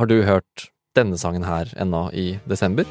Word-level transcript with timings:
Har 0.00 0.08
du 0.08 0.22
hørt 0.24 0.70
denne 0.96 1.18
sangen 1.20 1.42
her 1.44 1.68
ennå 1.76 2.06
i 2.16 2.38
desember? 2.48 2.86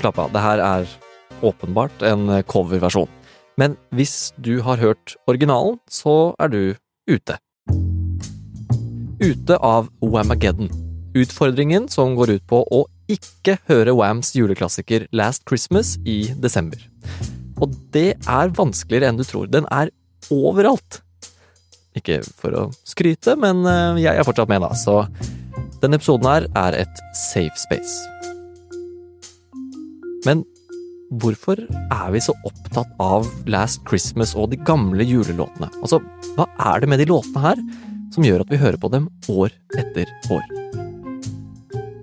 Slapp 0.00 0.16
av, 0.22 0.30
det 0.32 0.40
her 0.40 0.62
er 0.64 0.94
åpenbart 1.44 2.00
en 2.08 2.32
coverversjon. 2.48 3.10
Men 3.60 3.76
hvis 3.92 4.32
du 4.40 4.62
har 4.64 4.80
hørt 4.80 5.18
originalen, 5.28 5.76
så 5.84 6.32
er 6.40 6.48
du 6.48 6.62
ute. 7.12 7.36
Ute 9.20 9.60
av 9.60 9.92
Whamageddon. 10.00 10.72
Utfordringen 11.12 11.84
som 11.92 12.16
går 12.16 12.38
ut 12.38 12.48
på 12.48 12.64
å 12.64 12.86
ikke 13.12 13.58
høre 13.68 13.92
Whams 13.92 14.32
juleklassiker 14.32 15.10
Last 15.12 15.44
Christmas 15.44 15.98
i 16.08 16.32
desember. 16.40 16.80
Og 17.60 17.76
det 17.92 18.14
er 18.16 18.56
vanskeligere 18.56 19.12
enn 19.12 19.20
du 19.20 19.28
tror. 19.28 19.44
Den 19.52 19.68
er 19.68 19.92
overalt. 20.32 21.04
Ikke 21.98 22.20
for 22.26 22.56
å 22.58 22.64
skryte, 22.86 23.36
men 23.38 23.62
eh, 23.70 24.02
jeg 24.02 24.18
er 24.18 24.26
fortsatt 24.26 24.50
med, 24.50 24.64
da, 24.64 24.72
så 24.74 25.04
denne 25.82 26.00
episoden 26.00 26.26
her 26.28 26.48
er 26.58 26.80
et 26.82 27.02
safe 27.14 27.54
space. 27.60 28.02
Men 30.24 30.42
hvorfor 31.20 31.60
er 31.92 32.12
vi 32.14 32.22
så 32.24 32.34
opptatt 32.48 32.90
av 33.02 33.28
Last 33.50 33.84
Christmas 33.88 34.34
og 34.34 34.50
de 34.54 34.58
gamle 34.64 35.04
julelåtene? 35.06 35.70
Altså, 35.82 36.00
hva 36.34 36.48
er 36.72 36.82
det 36.82 36.90
med 36.90 37.02
de 37.02 37.08
låtene 37.10 37.44
her 37.44 37.60
som 38.14 38.26
gjør 38.26 38.44
at 38.44 38.52
vi 38.52 38.60
hører 38.62 38.80
på 38.80 38.90
dem 38.94 39.10
år 39.30 39.54
etter 39.78 40.10
år? 40.32 40.46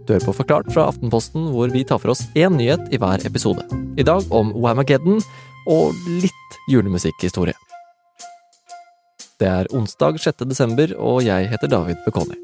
Du 0.05 0.13
hører 0.13 0.27
på 0.27 0.37
Forklart 0.41 0.71
fra 0.73 0.87
Aftenposten, 0.91 1.49
hvor 1.53 1.71
vi 1.73 1.85
tar 1.87 2.01
for 2.03 2.13
oss 2.13 2.25
én 2.35 2.57
nyhet 2.59 2.87
i 2.93 2.99
hver 3.01 3.25
episode. 3.27 3.65
I 3.97 4.05
dag 4.07 4.25
om 4.33 4.53
Wamageddon 4.57 5.21
og 5.69 6.07
litt 6.21 6.57
julemusikkhistorie. 6.71 7.57
Det 9.41 9.49
er 9.49 9.65
onsdag 9.73 10.19
6. 10.21 10.43
desember, 10.45 10.91
og 11.01 11.23
jeg 11.25 11.47
heter 11.49 11.69
David 11.71 11.97
Bekoni. 12.05 12.35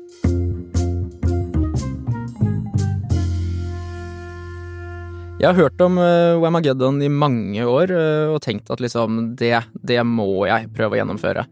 Jeg 5.37 5.45
har 5.45 5.53
hørt 5.59 5.83
om 5.85 5.99
uh, 6.01 6.39
Whamageddon 6.41 6.97
i 7.05 7.11
mange 7.13 7.61
år 7.69 7.93
uh, 7.93 8.33
og 8.33 8.41
tenkt 8.41 8.71
at 8.73 8.81
liksom 8.81 9.35
det, 9.37 9.59
det 9.85 9.99
må 10.09 10.47
jeg 10.49 10.71
prøve 10.73 10.97
å 10.97 10.99
gjennomføre. 11.03 11.45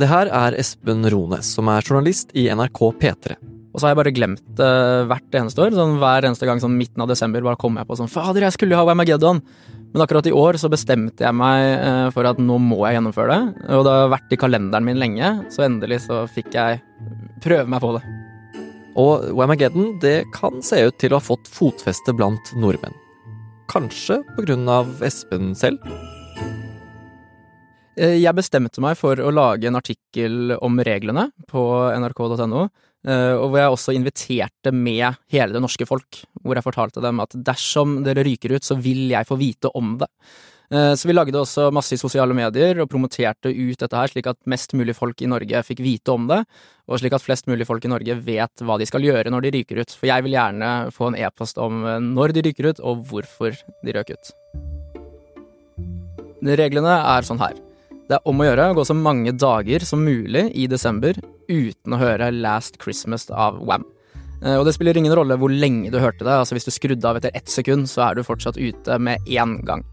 Det 0.00 0.08
her 0.08 0.32
er 0.32 0.56
Espen 0.56 1.04
Rones, 1.12 1.52
som 1.58 1.68
er 1.68 1.84
journalist 1.84 2.32
i 2.32 2.46
NRK 2.48 2.80
P3. 3.02 3.36
Og 3.74 3.76
så 3.76 3.84
har 3.84 3.92
jeg 3.92 4.00
bare 4.00 4.16
glemt 4.16 4.48
det 4.56 4.64
uh, 4.64 5.04
hvert 5.12 5.40
eneste 5.42 5.60
år. 5.60 5.76
Sånn 5.76 5.98
Hver 6.00 6.24
eneste 6.30 6.48
gang 6.48 6.64
sånn 6.64 6.80
midten 6.80 7.04
av 7.04 7.12
desember 7.12 7.44
bare 7.44 7.60
kommer 7.60 7.84
jeg 7.84 7.92
på 7.92 8.00
sånn 8.00 8.08
Fader, 8.16 8.48
jeg 8.48 8.56
skulle 8.56 8.72
jo 8.72 8.80
ha 8.80 8.88
Whamageddon! 8.88 9.44
Men 9.94 10.02
akkurat 10.02 10.26
i 10.26 10.34
år 10.34 10.58
så 10.58 10.66
bestemte 10.72 11.22
jeg 11.22 11.38
meg 11.38 11.64
uh, 11.78 12.08
for 12.10 12.26
at 12.26 12.40
nå 12.42 12.56
må 12.58 12.80
jeg 12.82 12.96
gjennomføre 12.96 13.30
det. 13.30 13.68
Og 13.76 13.84
det 13.86 13.92
har 13.94 14.10
vært 14.10 14.34
i 14.34 14.38
kalenderen 14.42 14.88
min 14.88 14.98
lenge, 14.98 15.28
så 15.54 15.68
endelig 15.68 16.00
så 16.08 16.24
fikk 16.34 16.50
jeg 16.56 16.80
prøve 17.44 17.70
meg 17.70 17.84
på 17.84 17.92
det. 17.94 18.02
Og 18.98 19.30
Wamageddon 19.38 19.94
det 20.02 20.24
kan 20.34 20.58
se 20.66 20.82
ut 20.88 20.98
til 20.98 21.14
å 21.14 21.20
ha 21.20 21.24
fått 21.24 21.50
fotfeste 21.50 22.14
blant 22.14 22.52
nordmenn. 22.58 22.98
Kanskje 23.70 24.20
av 24.70 24.90
Espen 25.02 25.54
selv? 25.54 25.78
Eh, 27.96 28.18
Jeg 28.18 28.34
bestemte 28.34 28.82
meg 28.82 28.98
for 28.98 29.14
å 29.14 29.30
lage 29.30 29.70
en 29.70 29.78
artikkel 29.78 30.56
om 30.58 30.78
reglene 30.82 31.30
på 31.50 31.62
nrk.no, 31.94 32.64
eh, 32.66 32.70
og 33.04 33.50
hvor 33.50 33.60
jeg 33.60 33.74
også 33.74 33.92
inviterte 33.92 34.72
med 34.72 35.18
hele 35.32 35.52
det 35.52 35.60
norske 35.60 35.84
folk. 35.88 36.22
Hvor 36.40 36.56
jeg 36.56 36.64
fortalte 36.64 37.02
dem 37.04 37.20
at 37.20 37.36
dersom 37.36 37.98
dere 38.06 38.24
ryker 38.24 38.56
ut, 38.56 38.64
så 38.64 38.78
vil 38.80 39.10
jeg 39.12 39.28
få 39.28 39.36
vite 39.40 39.72
om 39.76 39.98
det. 40.00 40.08
Eh, 40.70 40.94
Så 40.94 41.08
vi 41.08 41.14
lagde 41.14 41.36
også 41.38 41.70
masse 41.72 41.94
i 41.94 42.00
sosiale 42.00 42.34
medier 42.34 42.80
og 42.82 42.88
promoterte 42.90 43.52
ut 43.52 43.78
dette 43.78 43.96
her, 43.96 44.08
slik 44.08 44.26
at 44.30 44.38
mest 44.46 44.72
mulig 44.74 44.96
folk 44.96 45.20
i 45.22 45.28
Norge 45.28 45.62
fikk 45.66 45.82
vite 45.84 46.14
om 46.14 46.26
det, 46.30 46.40
og 46.88 47.00
slik 47.00 47.14
at 47.16 47.24
flest 47.24 47.46
mulig 47.50 47.66
folk 47.68 47.84
i 47.84 47.92
Norge 47.92 48.16
vet 48.24 48.64
hva 48.64 48.78
de 48.80 48.88
skal 48.88 49.04
gjøre 49.04 49.30
når 49.32 49.44
de 49.44 49.54
ryker 49.58 49.82
ut. 49.82 49.92
For 49.92 50.08
jeg 50.08 50.24
vil 50.24 50.36
gjerne 50.36 50.70
få 50.94 51.10
en 51.10 51.20
e-post 51.20 51.60
om 51.60 51.84
eh, 51.84 52.00
når 52.00 52.34
de 52.34 52.46
ryker 52.48 52.72
ut, 52.72 52.80
og 52.80 53.04
hvorfor 53.10 53.54
de 53.84 53.96
røk 53.96 54.14
ut. 54.16 54.34
Reglene 56.44 56.98
er 57.00 57.24
sånn 57.24 57.40
her. 57.40 57.54
Det 58.04 58.18
er 58.18 58.26
om 58.28 58.40
å 58.40 58.44
gjøre 58.44 58.66
å 58.68 58.74
gå 58.76 58.82
så 58.84 58.96
mange 58.96 59.32
dager 59.32 59.84
som 59.86 60.02
mulig 60.04 60.50
i 60.52 60.66
desember 60.68 61.16
uten 61.48 61.94
å 61.94 62.00
høre 62.00 62.32
Last 62.34 62.80
Christmas 62.82 63.28
av 63.30 63.60
Wam. 63.64 63.84
Eh, 64.44 64.56
Og 64.58 64.66
det 64.66 64.74
spiller 64.76 64.96
ingen 64.96 65.14
rolle 65.16 65.38
hvor 65.40 65.52
lenge 65.52 65.90
du 65.92 65.98
hørte 65.98 66.24
det. 66.24 66.32
altså 66.32 66.56
Hvis 66.56 66.68
du 66.68 66.74
skrudde 66.74 67.08
av 67.08 67.16
etter 67.20 67.34
ett 67.34 67.48
sekund, 67.48 67.88
så 67.88 68.10
er 68.10 68.14
du 68.14 68.26
fortsatt 68.26 68.60
ute 68.60 68.98
med 68.98 69.24
én 69.26 69.60
gang. 69.64 69.84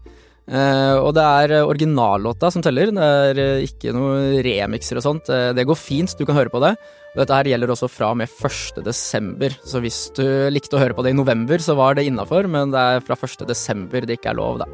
Eh, 0.50 0.96
og 0.98 1.14
det 1.14 1.22
er 1.22 1.52
eh, 1.58 1.68
originallåta 1.68 2.50
som 2.50 2.64
teller, 2.64 2.90
det 2.90 3.38
er 3.38 3.62
ikke 3.62 3.94
noe 3.94 4.42
remixer 4.42 4.98
og 4.98 5.06
sånt. 5.06 5.30
Det 5.30 5.66
går 5.66 5.78
fint, 5.78 6.16
du 6.18 6.26
kan 6.26 6.36
høre 6.36 6.50
på 6.52 6.60
det. 6.60 6.74
Og 7.12 7.20
dette 7.20 7.36
her 7.36 7.44
gjelder 7.52 7.70
også 7.74 7.90
fra 7.92 8.10
og 8.10 8.16
med 8.16 8.28
1. 8.28 8.82
desember, 8.84 9.52
så 9.68 9.82
hvis 9.84 10.10
du 10.16 10.24
likte 10.50 10.78
å 10.78 10.80
høre 10.80 10.96
på 10.96 11.04
det 11.04 11.12
i 11.12 11.18
november, 11.18 11.60
så 11.60 11.76
var 11.76 11.94
det 11.94 12.06
innafor, 12.08 12.48
men 12.48 12.72
det 12.72 12.80
er 12.80 13.04
fra 13.04 13.18
1. 13.20 13.44
desember 13.46 14.06
det 14.08 14.16
ikke 14.16 14.32
er 14.32 14.38
lov, 14.40 14.62
da. 14.64 14.68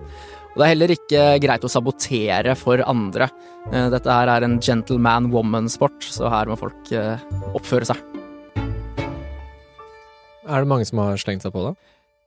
Og 0.59 0.65
det 0.65 0.67
er 0.67 0.73
heller 0.75 0.91
ikke 0.91 1.25
greit 1.45 1.63
å 1.63 1.69
sabotere 1.71 2.57
for 2.59 2.81
andre. 2.83 3.29
Eh, 3.71 3.85
Dette 3.95 4.11
her 4.11 4.27
er 4.33 4.43
en 4.43 4.57
gentleman 4.59 5.29
woman-sport, 5.31 6.03
så 6.03 6.27
her 6.35 6.51
må 6.51 6.57
folk 6.59 6.91
eh, 6.99 7.23
oppføre 7.55 7.87
seg. 7.87 8.01
Er 10.49 10.65
det 10.65 10.71
mange 10.71 10.89
som 10.89 10.99
har 11.05 11.15
slengt 11.23 11.47
seg 11.47 11.55
på 11.55 11.63
det? 11.63 11.77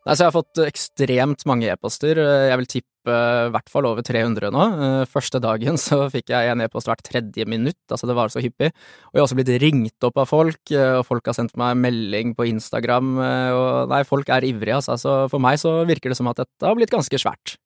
Nei, 0.08 0.16
så 0.16 0.24
jeg 0.24 0.30
har 0.31 0.38
fått 0.38 0.62
ekstremt 0.64 1.44
mange 1.50 1.68
e-poster. 1.74 2.18
Jeg 2.24 2.58
vil 2.62 2.70
tippe 2.72 2.88
i 3.12 3.52
hvert 3.52 3.68
fall 3.70 3.90
over 3.90 4.06
300 4.08 4.47
nå. 4.56 4.64
Eh, 4.88 5.03
Første 5.12 5.44
dagen 5.44 5.75
så 5.81 6.06
fikk 6.14 6.31
jeg 6.31 6.53
en 6.53 6.64
e-post 6.64 6.88
hvert 6.88 7.03
tredje 7.03 7.44
minutt, 7.52 7.81
altså 7.91 8.08
det 8.08 8.16
var 8.16 8.31
så 8.31 8.40
hyppig. 8.46 8.72
Og 8.72 9.20
jeg 9.20 9.20
har 9.20 9.28
også 9.28 9.40
blitt 9.41 9.53
ringt 9.66 10.08
opp 10.08 10.24
av 10.24 10.31
folk, 10.31 10.62
eh, 10.72 10.96
og 11.02 11.03
folk 11.12 11.28
har 11.28 11.36
sendt 11.36 11.59
meg 11.59 11.75
melding 11.84 12.31
på 12.40 12.47
Instagram. 12.47 13.12
eh, 13.28 13.52
Og 13.59 13.91
nei, 13.91 14.06
folk 14.08 14.31
er 14.31 14.47
ivrige, 14.47 14.80
altså. 14.80 14.96
Så 15.03 15.20
for 15.36 15.44
meg 15.44 15.59
så 15.59 15.81
virker 15.84 16.16
det 16.16 16.22
som 16.24 16.31
at 16.31 16.46
dette 16.46 16.64
har 16.72 16.80
blitt 16.80 16.96
ganske 16.96 17.20
svært. 17.28 17.58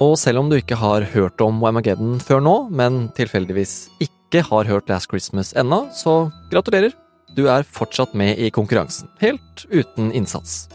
Og 0.00 0.16
selv 0.16 0.40
om 0.40 0.48
du 0.48 0.56
ikke 0.56 0.78
har 0.80 1.04
hørt 1.12 1.40
om 1.44 1.60
Wemageddon 1.62 2.16
før 2.22 2.40
nå, 2.40 2.56
men 2.72 3.10
tilfeldigvis 3.16 3.90
ikke 4.00 4.40
har 4.48 4.68
hørt 4.70 4.88
Last 4.88 5.10
Christmas 5.12 5.52
ennå, 5.58 5.84
så 5.92 6.30
gratulerer! 6.52 6.94
Du 7.36 7.46
er 7.48 7.64
fortsatt 7.64 8.12
med 8.16 8.36
i 8.40 8.50
konkurransen, 8.52 9.08
helt 9.22 9.64
uten 9.72 10.10
innsats. 10.12 10.66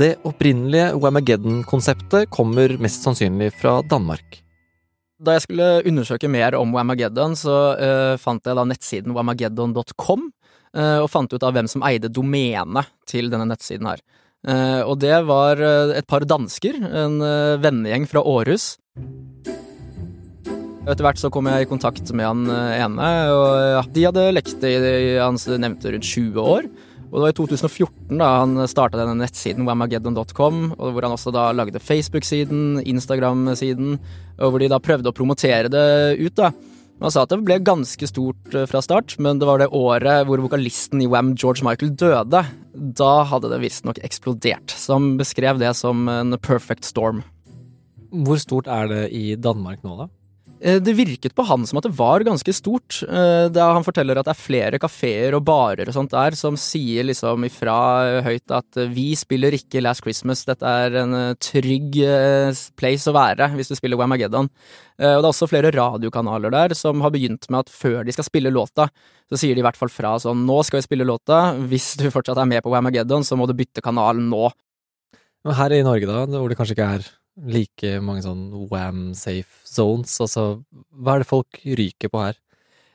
Det 0.00 0.14
opprinnelige 0.26 0.94
Wemageddon-konseptet 0.98 2.30
kommer 2.32 2.72
mest 2.82 3.04
sannsynlig 3.04 3.52
fra 3.60 3.78
Danmark. 3.86 4.40
Da 5.24 5.36
jeg 5.36 5.44
skulle 5.44 5.68
undersøke 5.86 6.28
mer 6.28 6.56
om 6.58 6.72
Wemageddon, 6.74 7.36
så 7.38 7.58
uh, 7.78 8.16
fant 8.20 8.44
jeg 8.44 8.58
da 8.58 8.64
nettsiden 8.66 9.14
wemageddon.com, 9.14 10.26
uh, 10.74 10.98
og 11.04 11.08
fant 11.12 11.32
ut 11.32 11.46
av 11.46 11.54
hvem 11.54 11.70
som 11.70 11.84
eide 11.86 12.10
domenet 12.12 12.90
til 13.08 13.30
denne 13.32 13.46
nettsiden 13.52 13.92
her. 13.92 14.02
Eh, 14.44 14.80
og 14.84 14.98
det 15.00 15.16
var 15.24 15.60
eh, 15.60 15.94
et 15.98 16.08
par 16.08 16.24
dansker, 16.28 16.76
en 16.84 17.20
eh, 17.24 17.56
vennegjeng 17.64 18.04
fra 18.10 18.20
Århus. 18.20 18.74
Etter 20.84 21.00
hvert 21.06 21.20
så 21.20 21.30
kom 21.32 21.48
jeg 21.48 21.64
i 21.64 21.68
kontakt 21.68 22.10
med 22.12 22.26
han 22.28 22.42
ene, 22.52 23.06
og 23.32 23.86
de 23.94 24.02
hadde 24.04 24.24
lekt 24.36 24.66
i 24.68 24.74
han 25.16 25.38
nevnte 25.62 25.94
rundt 25.94 26.10
20 26.10 26.36
år. 26.42 26.68
Og 27.08 27.14
det 27.14 27.22
var 27.22 27.32
i 27.32 27.36
2014 27.38 28.20
da 28.20 28.28
han 28.42 28.58
starta 28.68 29.00
denne 29.00 29.16
nettsiden 29.16 29.64
wamageddon.com, 29.64 30.60
og 30.76 30.92
hvor 30.92 31.06
han 31.06 31.14
også 31.16 31.32
da 31.32 31.46
lagde 31.56 31.80
Facebook-siden, 31.80 32.82
Instagram-siden, 32.84 33.96
og 34.42 34.52
hvor 34.52 34.60
de 34.60 34.68
da 34.74 34.82
prøvde 34.82 35.08
å 35.08 35.16
promotere 35.16 35.72
det 35.72 35.86
ut, 36.20 36.34
da. 36.36 36.52
Han 37.02 37.12
sa 37.12 37.24
at 37.24 37.32
det 37.32 37.40
ble 37.44 37.58
ganske 37.64 38.06
stort 38.08 38.54
eh, 38.54 38.66
fra 38.70 38.82
start, 38.84 39.16
men 39.22 39.40
det 39.40 39.48
var 39.48 39.60
det 39.60 39.70
året 39.74 40.28
hvor 40.28 40.42
vokalisten 40.44 41.02
i 41.02 41.08
Wham, 41.10 41.34
George 41.34 41.66
Michael, 41.66 41.94
døde. 41.98 42.44
Da 42.74 43.12
hadde 43.30 43.50
det 43.52 43.62
visstnok 43.64 44.00
eksplodert, 44.06 44.74
han 44.88 45.14
beskrev 45.20 45.60
det 45.62 45.74
som 45.78 46.08
en 46.10 46.38
perfect 46.42 46.86
storm. 46.86 47.22
Hvor 48.14 48.38
stort 48.38 48.70
er 48.70 48.90
det 48.90 49.04
i 49.16 49.34
Danmark 49.34 49.82
nå, 49.82 49.96
da? 50.04 50.08
Eh, 50.64 50.80
Det 50.80 50.94
virket 50.96 51.34
på 51.36 51.44
han 51.44 51.66
som 51.68 51.76
at 51.76 51.84
det 51.84 51.92
var 51.98 52.24
ganske 52.24 52.52
stort. 52.56 53.02
Eh, 53.04 53.48
Da 53.52 53.66
han 53.74 53.84
forteller 53.84 54.16
at 54.16 54.24
det 54.24 54.32
er 54.32 54.40
flere 54.40 54.78
kafeer 54.80 55.34
og 55.36 55.44
barer 55.44 55.86
og 55.88 55.92
sånt 55.94 56.10
der 56.14 56.32
som 56.34 56.56
sier 56.56 57.04
liksom 57.04 57.44
ifra 57.44 58.22
høyt 58.24 58.48
at 58.50 58.78
eh, 58.80 58.88
vi 58.88 59.12
spiller 59.14 59.52
ikke 59.52 59.82
Last 59.84 60.00
Christmas, 60.02 60.44
dette 60.48 60.64
er 60.64 60.96
en 61.02 61.36
trygg 61.36 61.98
place 62.80 63.04
å 63.10 63.12
være 63.12 63.50
hvis 63.58 63.68
du 63.68 63.74
spiller 63.76 63.98
Whamageddon. 64.00 64.48
Eh, 64.98 65.14
Og 65.16 65.20
det 65.20 65.28
er 65.28 65.32
også 65.34 65.50
flere 65.50 65.70
radiokanaler 65.74 66.50
der 66.50 66.74
som 66.74 67.00
har 67.04 67.10
begynt 67.12 67.44
med 67.50 67.66
at 67.66 67.68
før 67.72 68.04
de 68.04 68.12
skal 68.12 68.24
spille 68.24 68.50
låta, 68.50 68.88
så 69.28 69.36
sier 69.36 69.54
de 69.54 69.60
i 69.60 69.66
hvert 69.66 69.76
fall 69.76 69.92
fra 69.92 70.16
sånn 70.18 70.46
nå 70.46 70.62
skal 70.64 70.80
vi 70.80 70.88
spille 70.88 71.04
låta, 71.04 71.52
hvis 71.68 71.96
du 72.00 72.08
fortsatt 72.10 72.38
er 72.40 72.48
med 72.48 72.62
på 72.64 72.72
Wamageddon, 72.72 73.24
så 73.24 73.36
må 73.36 73.46
du 73.46 73.52
bytte 73.52 73.82
kanal 73.84 74.16
nå. 74.16 74.50
Men 75.44 75.54
Her 75.54 75.72
i 75.76 75.82
Norge, 75.82 76.06
da, 76.08 76.24
hvor 76.24 76.48
det 76.48 76.56
kanskje 76.56 76.72
ikke 76.78 76.88
er 76.96 77.04
like 77.36 77.98
mange 78.04 78.24
sånn 78.24 78.46
wham-safe 78.70 79.64
zones, 79.66 80.14
altså 80.22 80.64
hva 80.94 81.16
er 81.16 81.24
det 81.24 81.30
folk 81.30 81.60
ryker 81.64 82.12
på 82.12 82.22
her? 82.22 82.38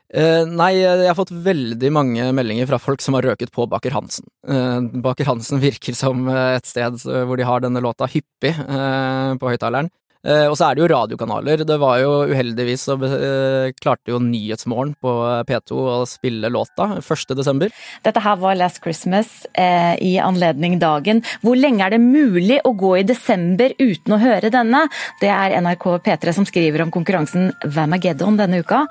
Eh, 0.09 0.41
nei, 0.49 0.71
jeg 0.79 1.05
har 1.05 1.17
fått 1.17 1.29
veldig 1.45 1.89
mange 1.93 2.23
meldinger 2.33 2.65
fra 2.71 2.79
folk 2.81 3.03
som 3.03 3.13
har 3.13 3.27
røket 3.29 3.51
på 3.53 3.67
Baker 3.69 3.93
Hansen. 3.93 4.25
Eh, 4.41 4.79
Baker 5.05 5.27
Hansen 5.29 5.61
virker 5.67 5.97
som 5.97 6.25
eh, 6.31 6.55
et 6.57 6.69
sted 6.69 6.97
eh, 7.05 7.25
hvor 7.29 7.37
de 7.37 7.45
har 7.45 7.61
denne 7.61 7.83
låta 7.83 8.09
hyppig 8.09 8.55
eh, 8.55 9.33
på 9.37 9.51
høyttaleren. 9.53 9.91
Eh, 10.27 10.45
og 10.49 10.57
så 10.59 10.67
er 10.67 10.75
det 10.75 10.83
jo 10.83 10.89
radiokanaler. 10.91 11.63
Det 11.63 11.77
var 11.79 12.01
jo 12.01 12.11
uheldigvis 12.27 12.83
så 12.89 12.97
eh, 13.07 13.71
klarte 13.79 14.11
jo 14.11 14.19
Nyhetsmorgen 14.23 14.95
på 14.99 15.13
P2 15.47 15.79
å 15.93 15.97
spille 16.09 16.51
låta 16.51 16.89
1. 16.99 17.35
desember. 17.39 17.71
Dette 18.03 18.23
her 18.25 18.39
var 18.41 18.57
Last 18.59 18.81
Christmas 18.83 19.45
eh, 19.53 19.95
i 20.03 20.17
anledning 20.19 20.75
dagen. 20.81 21.23
Hvor 21.43 21.55
lenge 21.59 21.85
er 21.85 21.95
det 21.95 22.03
mulig 22.03 22.59
å 22.67 22.75
gå 22.75 22.97
i 22.99 23.07
desember 23.07 23.75
uten 23.79 24.17
å 24.17 24.21
høre 24.21 24.51
denne? 24.53 24.85
Det 25.23 25.31
er 25.31 25.55
NRK 25.63 25.87
P3 26.03 26.35
som 26.35 26.47
skriver 26.49 26.83
om 26.83 26.91
konkurransen 26.91 27.53
Vamageddon 27.63 28.39
denne 28.39 28.59
uka. 28.59 28.85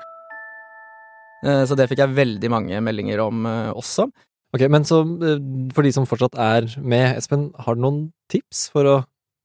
Eh, 1.45 1.63
så 1.69 1.77
det 1.77 1.87
fikk 1.91 2.03
jeg 2.03 2.17
veldig 2.17 2.51
mange 2.51 2.81
meldinger 2.83 3.23
om 3.27 3.45
eh, 3.47 3.69
også. 3.71 4.09
Ok, 4.55 4.65
Men 4.71 4.87
så 4.87 5.03
eh, 5.05 5.45
for 5.75 5.85
de 5.85 5.93
som 5.95 6.09
fortsatt 6.09 6.35
er 6.41 6.67
med, 6.81 7.13
Espen, 7.19 7.49
har 7.53 7.77
du 7.77 7.85
noen 7.85 8.01
tips 8.31 8.67
for 8.73 8.89
å 8.89 8.97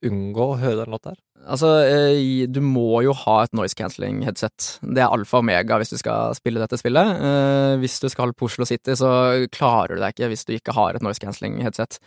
unngå 0.04 0.50
å 0.52 0.58
høre 0.60 0.82
den 0.82 0.94
låta 0.96 1.14
her? 1.14 1.20
Altså, 1.44 1.70
eh, 1.84 2.46
du 2.48 2.60
må 2.64 3.02
jo 3.04 3.12
ha 3.24 3.36
et 3.44 3.54
noise 3.56 3.76
cancelling 3.76 4.22
headset. 4.24 4.78
Det 4.80 5.02
er 5.02 5.12
alfa 5.12 5.38
og 5.38 5.44
omega 5.44 5.76
hvis 5.80 5.92
du 5.92 5.98
skal 6.00 6.32
spille 6.38 6.62
dette 6.62 6.78
spillet. 6.80 7.24
Eh, 7.28 7.74
hvis 7.82 7.98
du 8.00 8.08
skal 8.12 8.32
på 8.32 8.48
Oslo 8.48 8.66
City, 8.68 8.96
så 8.96 9.10
klarer 9.52 9.96
du 9.96 10.02
deg 10.02 10.14
ikke 10.14 10.30
hvis 10.32 10.46
du 10.48 10.54
ikke 10.56 10.76
har 10.76 10.96
et 10.96 11.04
noise 11.04 11.20
cancelling 11.22 11.60
headset. 11.64 11.98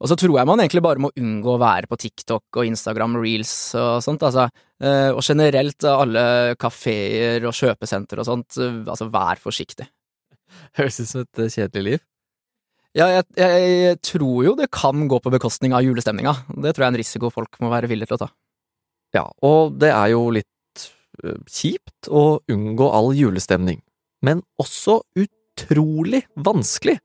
Og 0.00 0.08
så 0.08 0.16
tror 0.16 0.38
jeg 0.38 0.48
man 0.48 0.62
egentlig 0.62 0.82
bare 0.82 1.02
må 1.02 1.12
unngå 1.12 1.54
å 1.54 1.60
være 1.60 1.90
på 1.90 1.98
TikTok 2.00 2.56
og 2.56 2.66
Instagram 2.66 3.18
Reels 3.20 3.52
og 3.78 4.00
sånt, 4.04 4.24
altså. 4.26 4.48
Eh, 4.80 5.10
og 5.12 5.22
generelt 5.22 5.86
alle 5.86 6.56
kafeer 6.60 7.44
og 7.44 7.56
kjøpesenter 7.56 8.22
og 8.22 8.30
sånt, 8.30 8.60
altså 8.60 9.10
vær 9.12 9.42
forsiktig. 9.42 9.86
Høres 10.80 11.02
ut 11.02 11.10
som 11.10 11.26
et 11.26 11.44
kjedelig 11.52 11.86
liv. 11.86 12.06
Ja, 12.96 13.06
jeg, 13.12 13.26
jeg, 13.38 13.98
tror 14.02 14.40
jo 14.42 14.56
det 14.58 14.72
kan 14.74 15.04
gå 15.06 15.20
på 15.22 15.30
bekostning 15.30 15.76
av 15.76 15.84
julestemninga. 15.86 16.32
Det 16.58 16.72
tror 16.74 16.82
jeg 16.82 16.88
er 16.88 16.94
en 16.96 17.02
risiko 17.04 17.30
folk 17.30 17.60
må 17.62 17.70
være 17.70 17.90
villige 17.90 18.10
til 18.10 18.18
å 18.18 18.24
ta. 18.24 18.32
Ja, 19.16 19.26
og 19.42 19.76
det 19.82 19.90
er 19.90 20.12
jo 20.12 20.28
litt 20.34 20.84
uh, 21.24 21.38
kjipt 21.50 22.10
å 22.10 22.40
unngå 22.50 22.90
all 22.94 23.12
julestemning, 23.16 23.80
men 24.22 24.44
også 24.62 25.00
utrolig 25.18 26.24
vanskelig. 26.38 26.98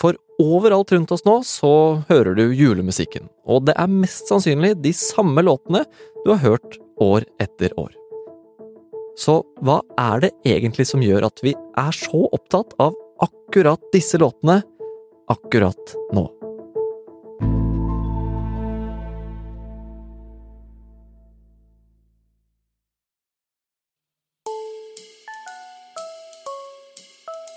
For 0.00 0.16
overalt 0.42 0.90
rundt 0.94 1.12
oss 1.14 1.22
nå 1.26 1.36
så 1.46 1.72
hører 2.08 2.34
du 2.34 2.46
julemusikken, 2.56 3.28
og 3.46 3.68
det 3.68 3.76
er 3.78 3.92
mest 3.92 4.30
sannsynlig 4.30 4.74
de 4.82 4.94
samme 4.96 5.44
låtene 5.44 5.84
du 6.24 6.32
har 6.32 6.42
hørt 6.42 6.78
år 7.02 7.26
etter 7.42 7.74
år. 7.78 7.92
Så 9.18 9.42
hva 9.62 9.82
er 10.00 10.24
det 10.24 10.32
egentlig 10.48 10.88
som 10.88 11.02
gjør 11.04 11.28
at 11.28 11.42
vi 11.44 11.52
er 11.52 11.94
så 11.94 12.24
opptatt 12.32 12.72
av 12.82 12.96
akkurat 13.22 13.82
disse 13.94 14.18
låtene 14.18 14.62
akkurat 15.30 15.94
nå? 16.16 16.26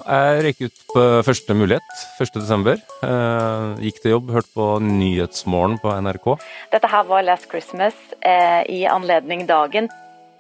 Jeg 0.06 0.42
røyk 0.46 0.60
ut 0.68 0.82
på 0.92 1.04
første 1.26 1.54
mulighet, 1.58 2.02
1. 2.22 2.36
desember. 2.38 2.78
Eh, 3.02 3.86
gikk 3.88 4.04
til 4.04 4.14
jobb, 4.14 4.28
hørte 4.36 4.52
på 4.54 4.68
Nyhetsmorgen 4.86 5.80
på 5.82 5.90
NRK. 6.06 6.28
Dette 6.76 6.92
her 6.92 7.08
var 7.10 7.26
Last 7.26 7.48
Christmas 7.50 7.98
eh, 8.22 8.62
i 8.70 8.84
anledning 8.86 9.48
dagen. 9.50 9.90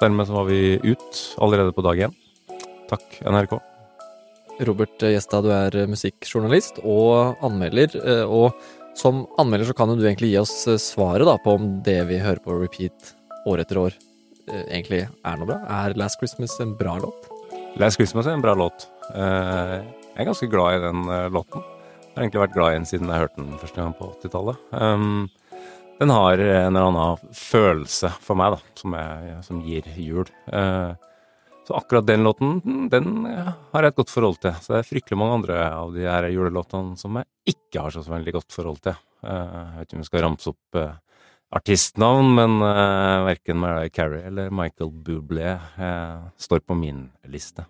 Dermed 0.03 0.29
så 0.29 0.37
var 0.37 0.51
vi 0.51 0.77
ut 0.85 1.21
allerede 1.41 1.73
på 1.73 1.81
dag 1.81 2.05
én. 2.05 2.15
Takk, 2.91 3.07
NRK. 3.25 3.57
Robert 4.69 5.01
Gjestad, 5.01 5.49
du 5.49 5.51
er 5.55 5.89
musikkjournalist 5.89 6.83
og 6.85 7.41
anmelder. 7.41 7.97
Eh, 8.05 8.23
og 8.29 8.53
som 8.95 9.25
anmelder 9.41 9.71
så 9.71 9.79
kan 9.81 9.89
du 9.89 10.05
egentlig 10.05 10.35
gi 10.35 10.41
oss 10.45 10.59
eh, 10.69 10.77
svaret 10.77 11.25
da, 11.25 11.39
på 11.41 11.57
om 11.57 11.79
det 11.83 12.03
vi 12.11 12.21
hører 12.21 12.43
på 12.43 12.61
repeat 12.61 13.15
år 13.49 13.65
etter 13.65 13.81
år, 13.81 13.97
eh, 14.45 14.67
egentlig 14.69 15.07
er 15.09 15.39
noe 15.41 15.49
bra. 15.49 15.63
Er 15.81 15.97
Last 15.97 16.21
Christmas 16.21 16.53
en 16.61 16.77
bra 16.77 16.99
låt? 17.01 17.31
Last 17.75 17.99
Christmas 17.99 18.23
er 18.23 18.37
en 18.37 18.41
bra 18.43 18.53
låt. 18.55 18.85
Eh, 19.11 19.71
jeg 19.83 20.21
er 20.23 20.27
ganske 20.29 20.47
glad 20.47 20.77
i 20.77 20.83
den 20.85 21.09
eh, 21.11 21.25
låten. 21.27 21.59
Jeg 21.59 22.13
har 22.13 22.23
egentlig 22.23 22.41
vært 22.45 22.53
glad 22.53 22.69
i 22.69 22.77
den 22.77 22.87
siden 22.87 23.09
jeg 23.11 23.23
hørte 23.25 23.41
den 23.41 23.57
første 23.59 23.81
gang 23.81 23.95
på 23.97 24.07
80-tallet. 24.13 24.61
Um, 24.71 25.25
den 25.99 26.13
har 26.15 26.39
en 26.39 26.69
eller 26.69 26.87
annen 26.87 27.33
følelse 27.35 28.13
for 28.23 28.39
meg, 28.39 28.55
da, 28.55 28.79
som, 28.79 28.95
jeg, 28.95 29.35
som 29.43 29.59
gir 29.67 29.89
jul. 29.99 30.31
Uh, 30.47 30.95
så 31.67 31.75
akkurat 31.75 32.07
den 32.07 32.23
låten, 32.23 32.61
den 32.93 33.27
har 33.27 33.83
jeg 33.83 33.91
et 33.91 33.99
godt 33.99 34.13
forhold 34.13 34.39
til. 34.39 34.55
Så 34.63 34.71
det 34.71 34.79
er 34.79 34.89
fryktelig 34.93 35.19
mange 35.19 35.41
andre 35.41 35.59
av 35.67 35.91
de 35.97 36.07
her 36.07 36.29
julelåtene 36.31 36.95
som 37.01 37.19
jeg 37.19 37.57
ikke 37.57 37.83
har 37.83 37.91
så 37.91 38.05
veldig 38.07 38.37
godt 38.37 38.55
forhold 38.55 38.79
til. 38.87 38.95
Jeg 39.25 39.75
vet 39.81 39.89
ikke 39.89 39.97
om 39.97 40.05
vi 40.05 40.11
skal 40.13 40.27
ramse 40.29 40.53
opp 40.53 40.79
artistnavn, 41.53 42.33
men 42.37 42.57
uh, 42.63 43.25
verken 43.27 43.61
Mariah 43.61 43.93
Carey 43.93 44.25
eller 44.25 44.49
Michael 44.49 44.91
Bublé 44.91 45.57
står 46.41 46.65
på 46.65 46.77
min 46.77 47.07
liste. 47.29 47.67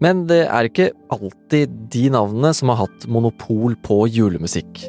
Men 0.00 0.24
det 0.30 0.46
er 0.48 0.64
ikke 0.64 0.92
alltid 1.12 1.74
de 1.92 2.06
navnene 2.14 2.54
som 2.56 2.72
har 2.72 2.86
hatt 2.86 3.04
monopol 3.10 3.76
på 3.84 4.06
julemusikk. 4.08 4.86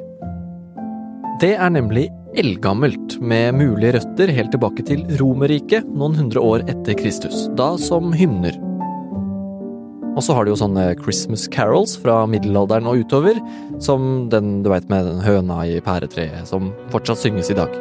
Det 1.42 1.56
er 1.57 1.74
nemlig 1.74 2.06
eldgammelt, 2.39 3.18
med 3.19 3.57
mulige 3.59 3.97
røtter 3.97 4.31
helt 4.31 4.54
tilbake 4.56 4.86
til 4.88 5.04
Romerriket 5.19 5.88
noen 5.89 6.15
hundre 6.15 6.44
år 6.45 6.63
etter 6.71 6.95
Kristus, 6.95 7.50
da 7.59 7.74
som 7.81 8.13
hymner. 8.15 8.56
Og 10.21 10.25
så 10.27 10.35
har 10.38 10.45
du 10.45 10.51
jo 10.51 10.57
sånne 10.59 10.83
Christmas 11.00 11.47
carols 11.50 11.95
fra 11.97 12.27
middelalderen 12.29 12.85
og 12.85 13.00
utover, 13.01 13.39
som 13.81 14.27
den 14.29 14.59
du 14.62 14.68
veit 14.69 14.85
med 14.85 15.07
den 15.07 15.23
høna 15.25 15.63
i 15.65 15.79
pæretreet, 15.81 16.45
som 16.45 16.68
fortsatt 16.94 17.23
synges 17.23 17.50
i 17.50 17.56
dag. 17.57 17.73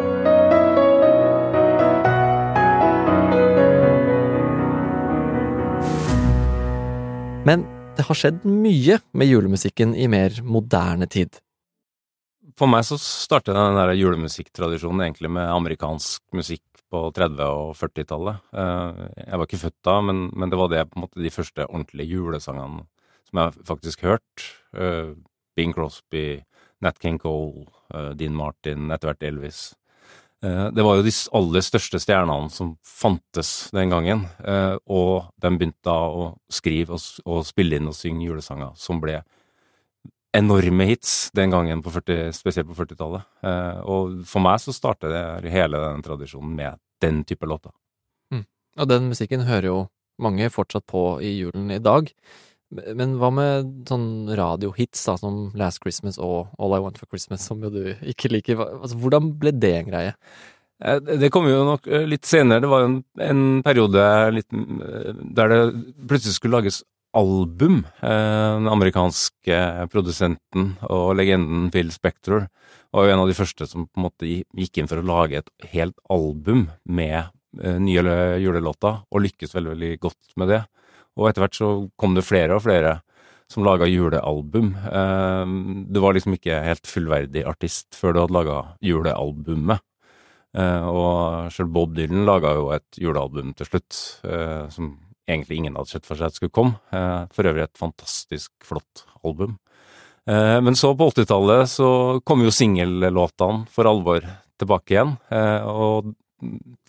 Men 7.44 7.69
det 8.00 8.08
har 8.08 8.20
skjedd 8.22 8.40
mye 8.48 8.96
med 9.12 9.28
julemusikken 9.34 9.92
i 9.92 10.08
mer 10.08 10.40
moderne 10.40 11.12
tid. 11.12 11.42
For 12.56 12.72
meg 12.72 12.88
så 12.88 12.96
startet 12.96 13.52
den 13.52 13.76
der 13.76 13.92
julemusikktradisjonen 14.00 15.10
egentlig 15.10 15.28
med 15.37 15.44
amerikansk 15.44 16.25
musikk 16.32 16.64
på 16.90 17.02
30- 17.14 17.40
og 17.46 17.75
40-tallet. 17.78 18.46
Eh, 18.52 19.02
jeg 19.25 19.38
var 19.38 19.48
ikke 19.48 19.64
født 19.64 19.81
da, 19.87 19.96
men, 20.04 20.22
men, 20.34 20.50
det 20.50 20.58
var 20.58 20.70
det 20.72 20.87
på 20.90 20.98
en 20.98 21.06
måte 21.06 21.22
de 21.22 21.32
første 21.32 21.66
ordentlige 21.69 22.16
julesangene 22.16 22.87
som 23.31 23.42
jeg 23.42 23.66
faktisk 23.69 24.06
hørte. 24.06 24.48
Eh, 24.75 25.12
Bing 25.56 25.75
Crosby, 25.76 26.40
Nat 26.82 26.98
King 27.02 27.20
Cole, 27.22 27.66
eh, 27.94 28.10
Dean 28.19 28.34
Martin, 28.38 28.90
etter 28.90 29.12
hvert 29.12 29.28
Elvis. 29.31 29.69
Det 30.40 30.81
var 30.81 30.96
jo 30.96 31.02
de 31.04 31.12
aller 31.37 31.60
største 31.60 31.98
stjernene 32.00 32.48
som 32.48 32.70
fantes 32.81 33.69
den 33.76 33.90
gangen, 33.92 34.22
og 34.88 35.26
de 35.37 35.50
begynte 35.52 35.84
da 35.84 35.98
å 36.08 36.31
skrive 36.48 36.96
og, 36.96 37.42
spille 37.44 37.76
inn 37.76 37.90
og 37.90 37.99
synge 37.99 38.25
julesanger 38.25 38.70
som 38.73 39.02
ble 39.04 39.18
enorme 40.37 40.87
hits 40.87 41.30
den 41.34 41.50
gangen, 41.50 41.82
på 41.82 41.90
40, 41.90 42.32
spesielt 42.37 42.68
på 42.70 42.76
40-tallet. 42.78 43.26
Eh, 43.46 43.80
og 43.82 44.20
for 44.28 44.44
meg 44.44 44.60
så 44.62 44.75
startet 44.75 45.12
det 45.44 45.52
hele 45.52 45.80
den 45.82 46.04
tradisjonen 46.06 46.52
med 46.56 46.78
den 47.02 47.25
type 47.26 47.49
låter. 47.49 47.72
Mm. 48.32 48.44
Og 48.78 48.90
den 48.90 49.10
musikken 49.10 49.46
hører 49.49 49.70
jo 49.70 49.80
mange 50.20 50.50
fortsatt 50.52 50.87
på 50.90 51.18
i 51.25 51.32
julen 51.38 51.72
i 51.75 51.80
dag. 51.82 52.12
Men 52.70 53.16
hva 53.18 53.32
med 53.34 53.72
sånn 53.90 54.30
radiohits 54.38 55.02
da, 55.08 55.16
som 55.18 55.49
Last 55.58 55.82
Christmas 55.82 56.20
og 56.22 56.52
All 56.60 56.76
I 56.76 56.82
Want 56.84 57.00
for 57.00 57.10
Christmas, 57.10 57.42
som 57.49 57.62
jo 57.64 57.72
du 57.75 57.82
ikke 58.06 58.30
liker? 58.30 58.60
Altså, 58.60 58.99
hvordan 59.00 59.32
ble 59.40 59.54
det 59.56 59.72
en 59.80 59.90
greie? 59.90 60.14
Eh, 60.84 61.00
det 61.18 61.32
kom 61.34 61.49
jo 61.50 61.64
nok 61.66 61.90
eh, 61.90 62.06
litt 62.06 62.28
senere. 62.28 62.62
Det 62.62 62.70
var 62.70 62.84
jo 62.84 62.92
en, 62.92 63.00
en 63.26 63.44
periode 63.66 64.06
litt, 64.37 64.49
der 65.34 65.50
det 65.56 65.60
plutselig 66.06 66.38
skulle 66.38 66.60
lages 66.60 66.84
album. 67.17 67.83
Den 68.00 68.69
amerikanske 68.71 69.59
produsenten 69.93 70.75
og 70.87 71.17
legenden 71.19 71.69
Phil 71.75 71.90
Spector 71.95 72.47
var 72.95 73.07
jo 73.07 73.14
en 73.14 73.23
av 73.25 73.31
de 73.31 73.37
første 73.38 73.67
som 73.67 73.87
på 73.87 74.00
en 74.00 74.07
måte 74.07 74.31
gikk 74.31 74.79
inn 74.81 74.90
for 74.90 75.02
å 75.02 75.07
lage 75.07 75.40
et 75.40 75.69
helt 75.73 75.99
album 76.11 76.69
med 76.85 77.31
nye 77.83 78.17
julelåter, 78.38 79.00
og 79.11 79.25
lykkes 79.25 79.57
veldig, 79.57 79.73
veldig 79.75 79.95
godt 80.02 80.37
med 80.38 80.52
det. 80.52 80.61
Og 81.19 81.29
etter 81.29 81.45
hvert 81.45 81.59
så 81.59 81.71
kom 81.99 82.14
det 82.14 82.26
flere 82.26 82.57
og 82.57 82.64
flere 82.64 83.00
som 83.50 83.67
laga 83.67 83.88
julealbum. 83.90 84.76
Ehm, 84.93 85.87
du 85.90 86.00
var 86.00 86.14
liksom 86.14 86.37
ikke 86.37 86.62
helt 86.62 86.87
fullverdig 86.87 87.43
artist 87.50 87.97
før 87.99 88.14
du 88.14 88.21
hadde 88.23 88.37
laga 88.37 88.59
julealbumet. 88.85 89.83
Og 90.61 91.50
sjøl 91.55 91.69
Bob 91.71 91.93
Dylan 91.95 92.25
laga 92.26 92.57
jo 92.59 92.71
et 92.75 92.99
julealbum 92.99 93.52
til 93.55 93.69
slutt, 93.69 93.99
eh, 94.26 94.67
som 94.75 94.97
egentlig 95.30 95.60
ingen 95.60 95.78
hadde 95.78 95.92
sett 95.92 96.08
for 96.08 96.18
seg 96.18 96.30
at 96.30 96.38
skulle 96.38 96.54
komme. 96.54 96.78
Eh, 96.94 97.22
for 97.34 97.50
øvrig 97.50 97.66
et 97.66 97.80
fantastisk 97.80 98.52
flott 98.66 99.04
album. 99.25 99.58
Ehm, 100.30 100.64
men 100.66 100.76
så, 100.76 100.92
på 100.96 101.10
80-tallet, 101.12 101.70
så 101.70 101.90
kom 102.26 102.44
jo 102.44 102.52
singellåtene 102.54 103.64
for 103.72 103.88
alvor 103.90 104.26
tilbake 104.60 104.96
igjen. 104.96 105.16
Eh, 105.32 105.70
og 105.70 106.12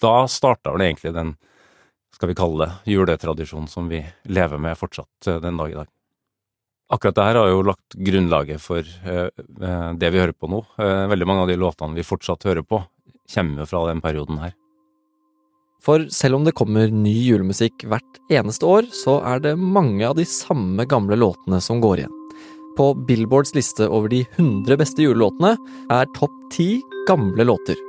da 0.01 0.15
starta 0.31 0.73
vel 0.75 0.89
egentlig 0.89 1.13
den 1.15 1.35
skal 2.21 2.29
vi 2.29 2.37
kalle 2.37 2.65
det, 2.65 2.91
juletradisjonen 2.93 3.67
som 3.67 3.87
vi 3.89 4.03
lever 4.29 4.59
med 4.61 4.77
fortsatt 4.77 5.27
eh, 5.27 5.39
den 5.41 5.57
dag 5.57 5.71
i 5.71 5.79
dag. 5.79 5.87
Akkurat 6.91 7.15
det 7.15 7.23
her 7.25 7.39
har 7.39 7.47
jo 7.49 7.63
lagt 7.63 7.95
grunnlaget 7.95 8.61
for 8.61 8.85
eh, 8.85 9.29
eh, 9.31 9.91
det 9.97 10.11
vi 10.13 10.21
hører 10.21 10.35
på 10.37 10.49
nå. 10.51 10.59
Veldig 10.77 11.27
mange 11.27 11.47
av 11.47 11.49
de 11.49 11.57
låtene 11.57 11.97
vi 11.97 12.05
fortsatt 12.05 12.45
hører 12.45 12.67
på, 12.67 12.83
kommer 13.33 13.63
jo 13.63 13.69
fra 13.71 13.85
den 13.89 14.03
perioden 14.03 14.41
her. 14.43 14.53
For 15.81 16.05
selv 16.13 16.37
om 16.37 16.45
det 16.45 16.53
kommer 16.57 16.91
ny 16.93 17.13
julemusikk 17.25 17.87
hvert 17.89 18.19
eneste 18.31 18.67
år, 18.69 18.89
så 18.93 19.17
er 19.25 19.41
det 19.41 19.55
mange 19.57 20.05
av 20.05 20.17
de 20.19 20.25
samme 20.29 20.85
gamle 20.89 21.17
låtene 21.17 21.61
som 21.63 21.81
går 21.81 22.03
igjen. 22.03 22.17
På 22.77 22.93
Billboards 23.07 23.55
liste 23.57 23.87
over 23.89 24.11
de 24.11 24.21
100 24.37 24.77
beste 24.79 25.03
julelåtene 25.03 25.55
er 25.91 26.11
topp 26.17 26.35
ti 26.53 26.69
gamle 27.09 27.45
låter. 27.49 27.79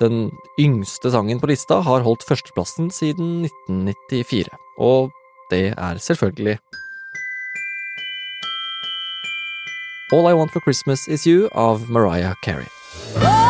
Den 0.00 0.30
yngste 0.60 1.12
sangen 1.12 1.40
på 1.40 1.48
lista 1.52 1.80
har 1.84 2.04
holdt 2.04 2.24
førsteplassen 2.28 2.90
siden 2.92 3.46
1994, 3.46 4.50
og 4.80 5.12
det 5.52 5.70
er 5.76 6.02
selvfølgelig 6.02 6.58
All 10.12 10.28
I 10.30 10.36
Want 10.38 10.52
for 10.52 10.60
Christmas 10.60 11.08
Is 11.08 11.26
You 11.26 11.48
av 11.54 11.90
Mariah 11.90 12.34
Carey. 12.44 13.45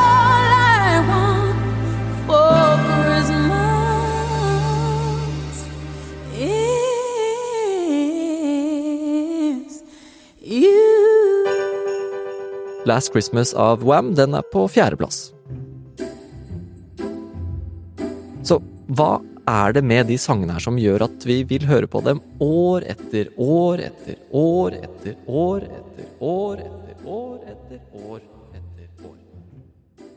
Last 12.87 13.11
Christmas 13.13 13.55
av 13.55 13.83
Wam 13.83 14.13
den 14.15 14.37
er 14.39 14.45
på 14.47 14.63
fjerdeplass. 14.71 15.33
Så 18.47 18.61
hva 18.95 19.17
er 19.51 19.75
det 19.75 19.83
med 19.83 20.07
de 20.07 20.15
sangene 20.23 20.55
her 20.55 20.63
som 20.63 20.79
gjør 20.79 21.09
at 21.09 21.27
vi 21.27 21.41
vil 21.51 21.67
høre 21.67 21.91
på 21.91 22.05
dem 22.07 22.21
år 22.43 22.87
etter 22.87 23.33
år 23.43 23.83
etter 23.89 24.21
år 24.31 24.79
etter 24.79 25.19
år 25.35 25.67
etter 25.67 26.07
år 26.23 26.63
etter 26.63 27.03
år 27.11 27.43
etter 27.51 27.83
år 27.91 28.23
etter 28.55 29.11
år? 29.11 29.19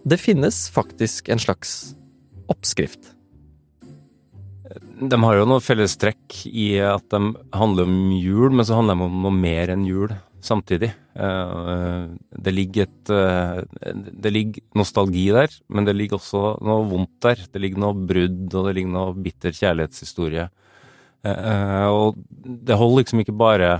Det 0.05 0.21
finnes 0.21 0.61
faktisk 0.69 1.33
en 1.33 1.41
slags 1.41 1.95
oppskrift. 2.53 3.15
De 5.09 5.23
har 5.25 5.41
jo 5.41 5.49
noe 5.49 5.63
fellestrekk 5.63 6.43
i 6.45 6.75
at 6.85 7.09
de 7.09 7.33
handler 7.49 7.89
om 7.89 7.99
jul, 8.13 8.51
men 8.53 8.61
så 8.61 8.77
handler 8.77 8.93
de 8.93 9.09
om 9.09 9.21
noe 9.25 9.33
mer 9.33 9.73
enn 9.73 9.89
jul 9.89 10.13
samtidig. 10.45 10.91
Eh, 11.19 12.05
det 12.45 12.53
ligger 12.53 12.87
et 12.87 13.11
eh, 13.11 13.59
Det 14.23 14.31
ligger 14.31 14.63
nostalgi 14.77 15.27
der, 15.35 15.51
men 15.67 15.85
det 15.85 15.95
ligger 15.97 16.19
også 16.19 16.57
noe 16.65 16.87
vondt 16.89 17.17
der. 17.25 17.43
Det 17.51 17.61
ligger 17.61 17.83
noe 17.83 18.07
brudd, 18.07 18.47
og 18.53 18.67
det 18.67 18.75
ligger 18.77 18.95
noe 18.95 19.13
bitter 19.17 19.55
kjærlighetshistorie. 19.55 20.49
Eh, 21.27 21.87
og 21.91 22.19
det 22.29 22.77
holder 22.79 23.03
liksom 23.03 23.23
ikke 23.23 23.35
bare 23.35 23.71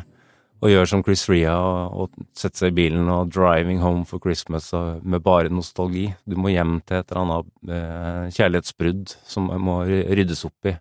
å 0.59 0.67
gjøre 0.67 0.89
som 0.91 1.03
Chris 1.05 1.23
Ria 1.31 1.55
og, 1.55 1.93
og 1.95 2.25
sette 2.35 2.59
seg 2.59 2.73
i 2.73 2.77
bilen 2.81 3.07
og 3.07 3.31
'driving 3.31 3.79
home 3.79 4.03
for 4.03 4.19
Christmas' 4.19 4.73
med 5.03 5.23
bare 5.23 5.47
nostalgi. 5.47 6.09
Du 6.27 6.35
må 6.35 6.51
hjem 6.51 6.81
til 6.83 6.99
et 6.99 7.11
eller 7.11 7.21
annet 7.23 8.35
kjærlighetsbrudd 8.35 9.15
som 9.23 9.47
må 9.47 9.85
ryddes 9.87 10.43
opp 10.43 10.67
i. 10.67 10.75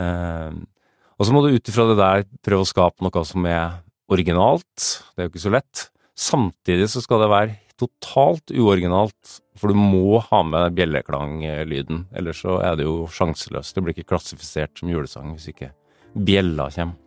og 0.00 1.26
så 1.26 1.32
må 1.32 1.42
du 1.44 1.52
ut 1.52 1.68
ifra 1.68 1.84
det 1.90 1.98
der 2.00 2.24
prøve 2.40 2.64
å 2.64 2.72
skape 2.72 3.04
noe 3.04 3.24
som 3.28 3.44
er 3.44 3.82
originalt. 4.12 4.86
Det 5.12 5.22
er 5.22 5.28
jo 5.28 5.32
ikke 5.32 5.46
så 5.46 5.54
lett. 5.56 5.88
Samtidig 6.18 6.88
så 6.92 7.02
skal 7.04 7.24
det 7.24 7.32
være 7.32 7.58
totalt 7.80 8.52
uoriginalt, 8.54 9.38
for 9.58 9.72
du 9.72 9.78
må 9.78 10.20
ha 10.28 10.42
med 10.46 10.76
bjelleklang-lyden. 10.76 12.06
Ellers 12.14 12.42
så 12.44 12.60
er 12.62 12.76
det 12.78 12.86
jo 12.86 13.08
sjanseløst. 13.10 13.74
Det 13.74 13.84
blir 13.84 13.96
ikke 13.96 14.12
klassifisert 14.12 14.78
som 14.78 14.92
julesang 14.92 15.34
hvis 15.34 15.50
ikke 15.52 15.72
bjella 16.12 16.68
kommer. 16.74 16.98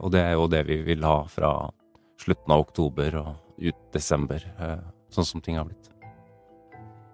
Og 0.00 0.12
det 0.14 0.22
er 0.24 0.36
jo 0.38 0.48
det 0.48 0.62
vi 0.70 0.78
vil 0.86 1.04
ha 1.04 1.18
fra 1.28 1.52
slutten 2.22 2.54
av 2.54 2.62
oktober 2.64 3.18
og 3.20 3.32
ut 3.60 3.80
desember, 3.92 4.40
eh, 4.40 4.78
sånn 5.12 5.28
som 5.28 5.42
ting 5.44 5.58
har 5.58 5.66
blitt. 5.68 5.90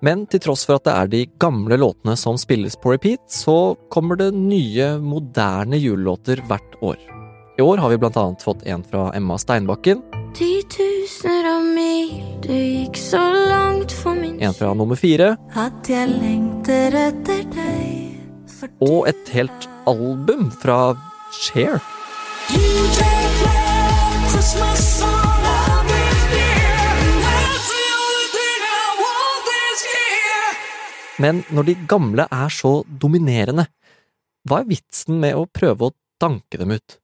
Men 0.01 0.27
til 0.31 0.45
tross 0.45 0.63
for 0.69 0.79
at 0.79 0.87
det 0.87 0.95
er 0.95 1.11
de 1.11 1.23
gamle 1.43 1.75
låtene 1.81 2.15
som 2.17 2.39
spilles 2.39 2.79
på 2.79 2.95
repeat, 2.95 3.25
så 3.27 3.75
kommer 3.91 4.21
det 4.21 4.31
nye, 4.37 4.93
moderne 5.03 5.81
julelåter 5.81 6.45
hvert 6.47 6.79
år. 6.87 7.18
I 7.59 7.63
år 7.63 7.79
har 7.79 7.89
vi 7.91 7.97
blant 7.99 8.17
annet 8.17 8.43
fått 8.43 8.61
en 8.63 8.85
fra 8.85 9.13
Emma 9.15 9.35
Steinbakken. 9.39 10.03
Titusener 10.35 11.47
av 11.57 11.65
mil, 11.67 12.13
du 12.43 12.53
gikk 12.55 12.95
så 13.03 13.19
langt 13.35 13.91
for 13.91 14.15
min 14.15 14.37
En 14.39 14.55
fra 14.55 14.69
nummer 14.79 14.95
fire. 14.95 15.33
At 15.59 15.91
jeg 15.91 16.07
lengter 16.07 16.95
etter 16.95 17.41
deg. 17.51 18.13
For 18.47 18.71
Og 18.87 19.09
et 19.11 19.33
helt 19.35 19.67
album 19.91 20.53
fra 20.55 20.95
Cher. 21.35 21.83
Men 31.19 31.43
når 31.51 31.71
de 31.73 31.77
gamle 31.91 32.31
er 32.31 32.57
så 32.61 32.73
dominerende, 32.87 33.67
hva 34.47 34.63
er 34.63 34.71
vitsen 34.71 35.19
med 35.27 35.35
å 35.35 35.49
prøve 35.51 35.91
å 35.91 35.97
danke 36.23 36.63
dem 36.63 36.79
ut? 36.79 37.01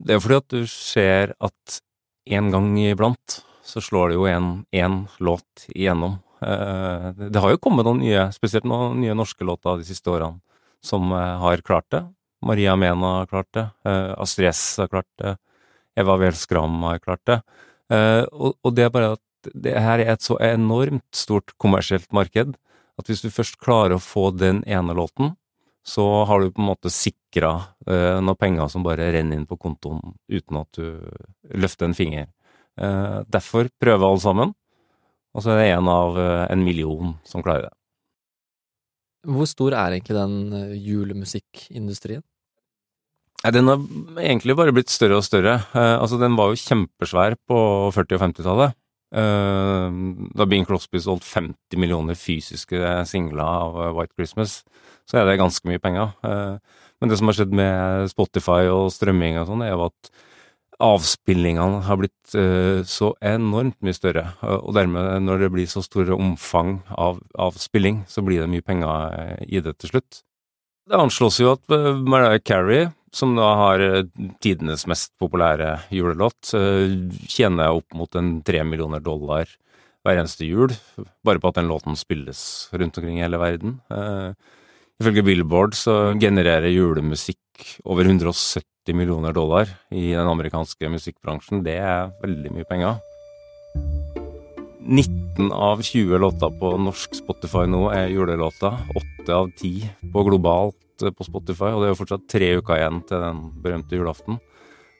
Det 0.00 0.16
er 0.16 0.22
fordi 0.22 0.40
at 0.40 0.52
du 0.52 0.66
ser 0.70 1.34
at 1.44 1.80
en 2.30 2.50
gang 2.52 2.72
iblant 2.80 3.40
så 3.66 3.82
slår 3.84 4.10
det 4.10 4.18
jo 4.18 4.26
en 4.26 4.96
låt 5.20 5.66
igjennom. 5.74 6.18
Eh, 6.40 7.10
det 7.28 7.40
har 7.40 7.52
jo 7.52 7.60
kommet 7.60 7.86
noen 7.86 8.00
nye, 8.02 8.28
spesielt 8.34 8.66
noen 8.68 9.00
nye 9.02 9.16
norske 9.16 9.44
låter 9.44 9.80
de 9.80 9.86
siste 9.86 10.10
årene, 10.10 10.40
som 10.84 11.12
eh, 11.12 11.36
har 11.42 11.64
klart 11.66 11.88
det. 11.92 12.02
Maria 12.46 12.76
Mena 12.80 13.18
har 13.20 13.28
klart 13.30 13.50
det. 13.56 13.66
Eh, 13.84 14.12
Astrid 14.16 14.48
S 14.48 14.62
har 14.80 14.88
klart 14.88 15.08
det. 15.20 15.36
Eva 16.00 16.16
Wehl 16.16 16.38
Skram 16.38 16.80
har 16.86 17.02
klart 17.02 17.22
det. 17.28 17.42
Og 17.90 18.70
det 18.72 18.84
er 18.86 18.92
bare 18.94 19.16
at 19.16 19.48
det 19.58 19.72
her 19.74 19.98
er 19.98 20.12
et 20.12 20.22
så 20.22 20.36
enormt 20.38 21.08
stort 21.16 21.50
kommersielt 21.58 22.06
marked 22.14 22.54
at 23.00 23.10
hvis 23.10 23.24
du 23.24 23.32
først 23.34 23.58
klarer 23.58 23.96
å 23.96 24.02
få 24.02 24.28
den 24.30 24.62
ene 24.70 24.94
låten, 24.94 25.34
så 25.86 26.04
har 26.28 26.40
du 26.40 26.50
på 26.52 26.60
en 26.60 26.70
måte 26.70 26.92
sikra 26.92 27.52
eh, 27.88 28.18
noen 28.20 28.38
penger 28.38 28.68
som 28.68 28.84
bare 28.84 29.10
renner 29.14 29.38
inn 29.38 29.48
på 29.48 29.58
kontoen 29.60 30.14
uten 30.28 30.60
at 30.60 30.76
du 30.76 31.00
løfter 31.56 31.88
en 31.88 31.96
finger. 31.96 32.28
Eh, 32.80 33.20
derfor 33.28 33.70
prøver 33.80 34.06
alle 34.06 34.22
sammen, 34.22 34.54
og 35.34 35.44
så 35.44 35.54
er 35.54 35.62
det 35.62 35.68
en 35.74 35.88
av 35.90 36.18
eh, 36.20 36.46
en 36.52 36.64
million 36.64 37.14
som 37.24 37.44
klarer 37.44 37.68
det. 37.68 37.74
Hvor 39.28 39.48
stor 39.48 39.76
er 39.76 39.96
egentlig 39.96 40.16
den 40.16 40.36
eh, 40.56 40.76
julemusikkindustrien? 40.80 42.22
Den 43.40 43.72
har 43.72 43.80
egentlig 44.20 44.56
bare 44.56 44.72
blitt 44.76 44.92
større 44.92 45.16
og 45.20 45.24
større. 45.24 45.62
Eh, 45.72 45.96
altså, 45.96 46.20
den 46.20 46.36
var 46.36 46.52
jo 46.52 46.60
kjempesvær 46.60 47.38
på 47.48 47.58
40- 47.96 48.16
og 48.18 48.24
50-tallet. 48.26 48.76
Eh, 49.10 49.90
da 50.38 50.46
Bing 50.46 50.66
Crosby 50.66 51.00
solgte 51.02 51.26
50 51.26 51.80
millioner 51.82 52.14
fysiske 52.18 52.78
singler 53.10 53.42
av 53.42 53.78
eh, 53.82 53.92
White 53.96 54.14
Christmas, 54.14 54.60
så 55.08 55.18
er 55.18 55.26
det 55.26 55.40
ganske 55.40 55.66
mye 55.66 55.82
penger. 55.82 56.12
Eh, 56.26 56.82
men 57.00 57.10
det 57.10 57.18
som 57.18 57.30
har 57.30 57.38
skjedd 57.38 57.54
med 57.56 58.10
Spotify 58.12 58.68
og 58.70 58.90
strømming 58.94 59.40
og 59.40 59.48
sånn, 59.50 59.64
er 59.66 59.74
jo 59.74 59.88
at 59.88 60.12
avspillingene 60.80 61.82
har 61.84 61.98
blitt 62.00 62.32
så 62.88 63.10
enormt 63.20 63.76
mye 63.84 63.92
større. 63.92 64.22
Og 64.40 64.70
dermed, 64.72 65.18
når 65.26 65.42
det 65.42 65.50
blir 65.52 65.68
så 65.68 65.82
store 65.84 66.16
omfang 66.16 66.78
av, 66.96 67.18
av 67.36 67.58
spilling, 67.60 67.98
så 68.08 68.24
blir 68.24 68.40
det 68.40 68.48
mye 68.48 68.64
penger 68.64 69.44
i 69.44 69.60
det 69.60 69.74
til 69.76 69.92
slutt. 69.92 70.22
Det 70.88 70.96
anslås 70.96 71.36
jo 71.42 71.50
at 71.52 71.76
Mariah 72.00 72.40
Carey 72.40 72.88
som 73.14 73.34
da 73.36 73.48
har 73.58 73.82
eh, 73.84 74.04
tidenes 74.42 74.86
mest 74.90 75.12
populære 75.20 75.74
julelåt, 75.94 76.52
eh, 76.54 76.94
tjener 77.30 77.80
opp 77.80 77.96
mot 77.96 78.14
en 78.18 78.38
tre 78.46 78.62
millioner 78.66 79.02
dollar 79.02 79.50
hver 80.06 80.22
eneste 80.22 80.46
jul, 80.48 80.72
bare 81.26 81.40
på 81.42 81.50
at 81.50 81.58
den 81.60 81.68
låten 81.68 81.98
spilles 81.98 82.70
rundt 82.72 82.96
omkring 82.98 83.18
i 83.18 83.24
hele 83.26 83.40
verden. 83.40 83.74
Uh, 83.92 84.32
ifølge 84.96 85.26
Billboard 85.26 85.76
så 85.76 86.14
genererer 86.16 86.72
julemusikk 86.72 87.76
over 87.84 88.08
170 88.08 88.96
millioner 88.96 89.36
dollar 89.36 89.68
i 89.92 90.14
den 90.14 90.32
amerikanske 90.32 90.88
musikkbransjen. 90.88 91.60
Det 91.66 91.76
er 91.76 92.14
veldig 92.24 92.54
mye 92.56 92.70
penger. 92.70 92.96
19 94.80 95.52
av 95.52 95.82
20 95.82 96.20
låter 96.20 96.52
på 96.60 96.76
norsk 96.80 97.16
Spotify 97.20 97.66
nå 97.70 97.88
er 97.94 98.12
julelåter. 98.12 98.78
8 99.24 99.34
av 99.36 99.50
10 99.56 100.12
på 100.12 100.24
globalt 100.26 100.78
Eh, 101.02 101.10
på 101.10 101.26
Spotify, 101.26 101.72
og 101.72 101.82
det 101.82 101.88
er 101.88 101.94
jo 101.94 102.00
fortsatt 102.00 102.28
tre 102.30 102.50
uker 102.60 102.78
igjen 102.78 103.00
til 103.08 103.24
den 103.24 103.44
berømte 103.62 103.96
julaften. 103.98 104.40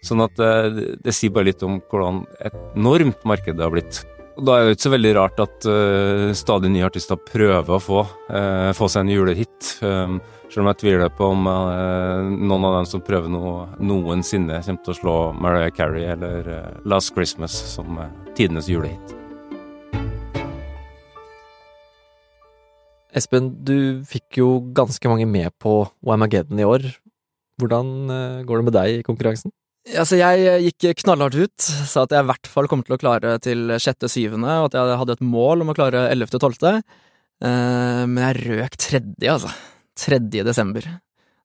Sånn 0.05 0.25
at 0.25 0.37
det, 0.39 0.49
eh, 0.49 0.97
det 1.05 1.15
sier 1.15 1.31
bare 1.31 1.51
litt 1.51 1.63
om 1.63 1.81
hvordan 1.81 2.25
et 2.41 2.57
enormt 2.77 3.25
marked 3.25 3.57
det 3.57 3.67
har 3.67 3.71
blitt. 3.75 4.05
Og 4.39 4.45
Da 4.47 4.57
er 4.57 4.65
det 4.65 4.77
ikke 4.79 4.89
så 4.89 4.97
veldig 4.97 5.15
rart 5.17 5.41
at 5.41 5.67
uh, 5.67 6.33
stadig 6.33 6.71
nye 6.71 6.87
artister 6.87 7.17
prøver 7.17 7.69
å 7.69 7.83
få, 7.83 8.07
uh, 8.31 8.73
få 8.73 8.89
seg 8.89 9.03
en 9.03 9.13
julehit. 9.13 9.83
Um, 9.83 10.21
selv 10.49 10.65
om 10.65 10.71
jeg 10.71 10.81
tviler 10.81 11.11
på 11.13 11.29
om 11.35 11.45
uh, 11.45 12.25
noen 12.25 12.65
av 12.65 12.79
dem 12.79 12.87
som 12.87 13.05
prøver 13.05 13.29
noe 13.29 13.69
noensinne, 13.77 14.63
kommer 14.65 14.85
til 14.87 14.95
å 14.95 15.01
slå 15.03 15.17
Mariah 15.37 15.75
Carey 15.75 16.09
eller 16.09 16.73
Last 16.87 17.13
Christmas 17.13 17.53
som 17.53 18.01
tidenes 18.35 18.71
julehit. 18.71 19.20
Espen, 23.17 23.51
du 23.67 24.03
fikk 24.07 24.39
jo 24.39 24.51
ganske 24.75 25.11
mange 25.11 25.27
med 25.27 25.51
på 25.63 25.83
Wamageddon 26.07 26.61
i 26.63 26.67
år. 26.67 26.87
Hvordan 27.61 27.91
eh, 28.15 28.45
går 28.47 28.61
det 28.61 28.67
med 28.69 28.77
deg 28.77 29.01
i 29.01 29.05
konkurransen? 29.07 29.53
Altså, 29.91 30.21
jeg 30.21 30.47
eh, 30.47 30.69
gikk 30.69 31.03
knallhardt 31.03 31.39
ut, 31.41 31.67
sa 31.91 32.05
at 32.07 32.15
jeg 32.15 32.23
i 32.23 32.31
hvert 32.31 32.51
fall 32.53 32.71
kom 32.71 32.85
til 32.87 32.95
å 32.97 33.01
klare 33.01 33.35
til 33.43 33.75
sjette-syvende, 33.83 34.61
og 34.63 34.71
at 34.71 34.79
jeg 34.79 35.03
hadde 35.03 35.19
et 35.19 35.27
mål 35.27 35.65
om 35.65 35.73
å 35.73 35.77
klare 35.77 36.07
ellevte-tolvte. 36.13 36.79
Eh, 37.43 38.03
men 38.07 38.25
jeg 38.29 38.41
røk 38.45 38.79
tredje, 38.79 39.37
altså. 39.37 39.53
Tredje 39.99 40.47
desember. 40.47 40.87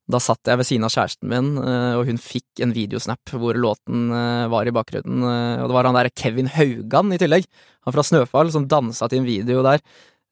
Da 0.05 0.21
satt 0.21 0.45
jeg 0.45 0.61
ved 0.61 0.67
siden 0.69 0.85
av 0.85 0.93
kjæresten 0.93 1.31
min, 1.31 1.47
og 1.57 2.03
hun 2.05 2.19
fikk 2.21 2.61
en 2.61 2.75
videosnap 2.75 3.31
hvor 3.41 3.57
låten 3.57 4.11
var 4.53 4.69
i 4.69 4.73
bakgrunnen. 4.75 5.23
Og 5.25 5.65
det 5.65 5.73
var 5.73 5.89
han 5.89 5.97
der 5.97 6.11
Kevin 6.13 6.51
Haugan 6.53 7.09
i 7.15 7.17
tillegg, 7.17 7.47
han 7.81 7.95
fra 7.95 8.03
Snøfall, 8.05 8.51
som 8.53 8.67
dansa 8.69 9.09
til 9.09 9.23
en 9.23 9.25
video 9.25 9.63
der 9.65 9.81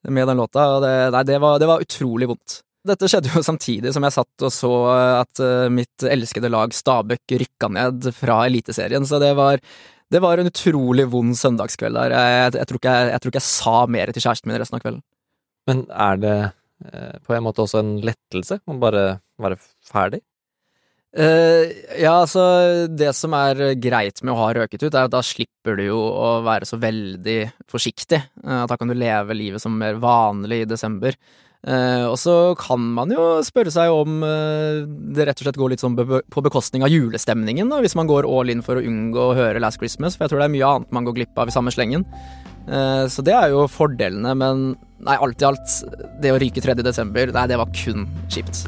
med 0.08 0.28
den 0.28 0.40
låta. 0.40 0.68
Og 0.76 0.84
det, 0.84 0.92
nei, 1.14 1.24
det 1.28 1.40
var, 1.42 1.58
det 1.62 1.70
var 1.70 1.84
utrolig 1.84 2.28
vondt. 2.30 2.60
Dette 2.84 3.08
skjedde 3.08 3.32
jo 3.32 3.40
samtidig 3.44 3.94
som 3.96 4.04
jeg 4.04 4.12
satt 4.12 4.44
og 4.44 4.52
så 4.52 4.72
at 5.22 5.40
eh, 5.40 5.70
mitt 5.72 6.04
elskede 6.04 6.50
lag 6.52 6.74
Stabæk 6.76 7.36
rykka 7.40 7.70
ned 7.72 8.10
fra 8.12 8.42
Eliteserien, 8.44 9.06
så 9.08 9.20
det 9.22 9.32
var 9.38 9.62
det 10.12 10.20
var 10.20 10.38
en 10.38 10.50
utrolig 10.50 11.06
vond 11.10 11.32
søndagskveld 11.34 11.96
der. 11.96 12.12
Jeg, 12.12 12.52
jeg, 12.58 12.68
tror 12.68 12.78
ikke 12.78 12.92
jeg, 12.92 13.08
jeg 13.10 13.22
tror 13.22 13.32
ikke 13.32 13.40
jeg 13.40 13.48
sa 13.48 13.78
mer 13.90 14.12
til 14.12 14.24
kjæresten 14.26 14.50
min 14.50 14.60
resten 14.60 14.76
av 14.76 14.84
kvelden. 14.84 15.00
Men 15.70 15.80
er 15.88 16.20
det 16.20 16.36
eh, 16.44 17.16
på 17.24 17.34
en 17.34 17.46
måte 17.46 17.64
også 17.64 17.80
en 17.80 17.96
lettelse 18.04 18.60
å 18.60 18.76
bare 18.82 19.04
være 19.40 19.58
ferdig? 19.88 20.20
Eh, 21.14 21.70
ja, 22.02 22.16
altså, 22.24 22.42
det 22.90 23.12
som 23.14 23.34
er 23.38 23.76
greit 23.78 24.18
med 24.24 24.34
å 24.34 24.40
ha 24.40 24.50
røket 24.56 24.82
ut, 24.82 24.90
er 24.90 25.06
at 25.06 25.14
da 25.14 25.22
slipper 25.22 25.78
du 25.78 25.86
jo 25.86 26.00
å 26.00 26.40
være 26.46 26.66
så 26.66 26.78
veldig 26.82 27.38
forsiktig. 27.70 28.20
Uh, 28.42 28.64
da 28.66 28.78
kan 28.78 28.90
du 28.90 28.96
leve 28.98 29.36
livet 29.38 29.62
som 29.62 29.76
mer 29.78 30.00
vanlig 30.02 30.64
i 30.64 30.68
desember. 30.68 31.14
Uh, 31.64 32.10
og 32.10 32.18
så 32.20 32.34
kan 32.60 32.82
man 32.96 33.14
jo 33.14 33.38
spørre 33.46 33.72
seg 33.72 33.94
om 33.94 34.18
det 34.20 35.24
rett 35.24 35.38
og 35.38 35.46
slett 35.46 35.60
går 35.62 35.72
litt 35.72 35.84
sånn 35.84 35.94
be 35.96 36.20
på 36.28 36.44
bekostning 36.44 36.84
av 36.84 36.92
julestemningen, 36.92 37.70
da, 37.70 37.78
hvis 37.80 37.96
man 37.96 38.10
går 38.10 38.28
all 38.28 38.52
in 38.52 38.64
for 38.66 38.80
å 38.80 38.84
unngå 38.84 39.30
å 39.30 39.38
høre 39.38 39.62
Last 39.62 39.80
Christmas, 39.80 40.18
for 40.18 40.26
jeg 40.26 40.34
tror 40.34 40.42
det 40.42 40.50
er 40.50 40.56
mye 40.58 40.74
annet 40.74 40.94
man 40.98 41.06
går 41.06 41.20
glipp 41.22 41.40
av 41.40 41.48
i 41.48 41.54
samme 41.54 41.72
slengen. 41.74 42.04
Så 42.64 43.20
det 43.20 43.34
er 43.36 43.50
jo 43.52 43.66
fordelene, 43.68 44.32
men 44.40 44.70
nei, 45.04 45.18
alt 45.20 45.44
i 45.44 45.48
alt, 45.50 45.74
det 46.24 46.32
å 46.32 46.40
ryke 46.40 46.64
3. 46.64 46.80
desember, 46.80 47.32
nei, 47.36 47.44
det 47.50 47.60
var 47.60 47.68
kun 47.76 48.08
kjipt. 48.32 48.64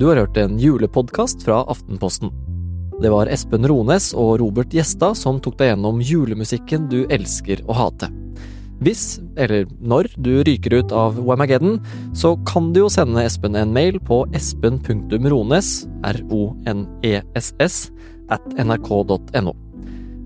Du 0.00 0.06
har 0.06 0.16
hørt 0.16 0.36
en 0.40 0.54
julepodkast 0.58 1.42
fra 1.44 1.58
Aftenposten. 1.68 2.30
Det 3.02 3.10
var 3.12 3.28
Espen 3.28 3.66
Rones 3.68 4.14
og 4.16 4.38
Robert 4.40 4.72
Gjestad 4.72 5.12
som 5.20 5.36
tok 5.44 5.58
deg 5.58 5.74
gjennom 5.74 5.98
julemusikken 6.00 6.86
du 6.88 7.02
elsker 7.12 7.60
å 7.68 7.76
hate. 7.76 8.08
Hvis, 8.80 9.18
eller 9.36 9.66
når, 9.76 10.08
du 10.16 10.38
ryker 10.48 10.78
ut 10.80 10.94
av 10.96 11.18
Wamageddon, 11.20 11.76
så 12.16 12.32
kan 12.48 12.70
du 12.72 12.80
jo 12.80 12.88
sende 12.88 13.26
Espen 13.28 13.58
en 13.60 13.74
mail 13.76 13.98
på 14.00 14.22
espen.rones, 14.32 15.68
r-o-n-e-s-s, 16.14 17.76
at 18.32 18.46
nrk.no. 18.56 19.52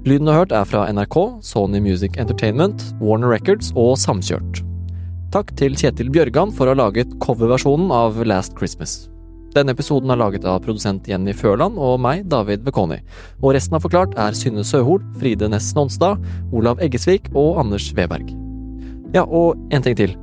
Lyden 0.07 0.28
du 0.28 0.31
har 0.31 0.45
hørt 0.45 0.54
er 0.54 0.69
fra 0.71 0.85
NRK, 0.93 1.19
Sony 1.43 1.81
Music 1.83 2.14
Entertainment, 2.23 2.85
Warner 3.02 3.35
Records 3.35 3.73
og 3.75 3.97
Samkjørt. 3.99 4.62
Takk 5.35 5.50
til 5.59 5.75
Kjetil 5.75 6.14
Bjørgan 6.14 6.54
for 6.54 6.71
å 6.71 6.76
ha 6.76 6.83
laget 6.85 7.19
coverversjonen 7.25 7.90
av 7.90 8.23
Last 8.23 8.54
Christmas. 8.54 9.09
Denne 9.54 9.70
episoden 9.70 10.11
er 10.11 10.18
laget 10.18 10.46
av 10.50 10.58
produsent 10.64 11.06
Jenny 11.06 11.30
Førland 11.37 11.78
og 11.78 12.00
meg, 12.02 12.25
David 12.30 12.64
Bekoni. 12.66 12.99
Og 13.38 13.52
resten 13.54 13.76
av 13.78 13.84
Forklart 13.84 14.16
er 14.18 14.34
Synne 14.34 14.64
Søhol, 14.66 14.99
Fride 15.20 15.46
Næss 15.50 15.70
Nonstad, 15.76 16.23
Olav 16.50 16.82
Eggesvik 16.82 17.30
og 17.38 17.61
Anders 17.62 17.87
Weberg. 17.94 18.32
Ja, 19.14 19.23
og 19.23 19.54
en 19.70 19.84
ting 19.84 19.94
til. 19.99 20.16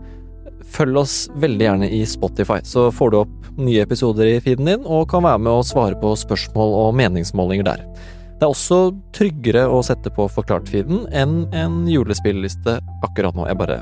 Følg 0.71 0.99
oss 0.99 1.15
veldig 1.39 1.63
gjerne 1.63 1.87
i 1.95 2.01
Spotify, 2.07 2.59
så 2.67 2.89
får 2.91 3.11
du 3.13 3.21
opp 3.21 3.47
nye 3.59 3.85
episoder 3.85 4.27
i 4.27 4.41
feeden 4.43 4.67
din, 4.67 4.83
og 4.83 5.07
kan 5.11 5.23
være 5.23 5.39
med 5.45 5.53
å 5.53 5.63
svare 5.67 5.95
på 5.99 6.11
spørsmål 6.19 6.75
og 6.81 6.91
meningsmålinger 6.99 7.67
der. 7.71 7.87
Det 8.35 8.47
er 8.47 8.51
også 8.51 8.81
tryggere 9.15 9.63
å 9.69 9.79
sette 9.85 10.11
på 10.11 10.27
Forklart-feeden 10.33 11.05
enn 11.15 11.43
en 11.55 11.81
julespilliste 11.87 12.79
akkurat 13.05 13.37
nå. 13.37 13.47
Jeg 13.47 13.59
bare 13.63 13.81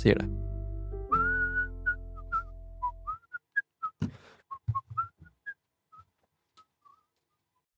sier 0.00 0.18
det. 0.18 0.47